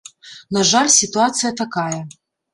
[0.57, 2.01] На жаль, сітуацыя такая.